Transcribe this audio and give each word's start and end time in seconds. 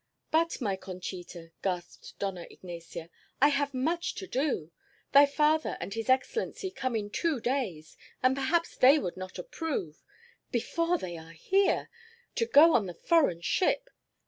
"But, 0.31 0.59
my 0.59 0.75
Conchita," 0.77 1.51
gasped 1.61 2.17
Dona 2.17 2.47
Ignacia, 2.49 3.11
"I 3.39 3.49
have 3.49 3.71
much 3.71 4.15
to 4.15 4.25
do. 4.25 4.71
Thy 5.13 5.27
father 5.27 5.77
and 5.79 5.93
his 5.93 6.09
excellency 6.09 6.71
come 6.71 6.95
in 6.95 7.11
two 7.11 7.39
days. 7.39 7.97
And 8.23 8.35
perhaps 8.35 8.75
they 8.75 8.97
would 8.97 9.15
not 9.15 9.37
approve 9.37 10.01
before 10.51 10.97
they 10.97 11.17
are 11.19 11.33
here! 11.33 11.87
to 12.33 12.47
go 12.47 12.73
on 12.73 12.87
the 12.87 12.95
foreign 12.95 13.41
ship! 13.41 13.91